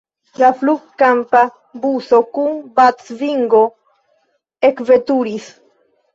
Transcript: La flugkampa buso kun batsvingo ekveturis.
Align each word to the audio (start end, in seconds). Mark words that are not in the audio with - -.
La 0.43 0.47
flugkampa 0.61 1.41
buso 1.83 2.21
kun 2.39 2.57
batsvingo 2.81 3.61
ekveturis. 4.73 5.55